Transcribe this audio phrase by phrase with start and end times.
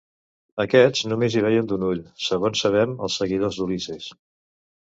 [0.63, 4.09] Aquests només hi veien d'un ull, segons sabem els seguidors d'Ulisses.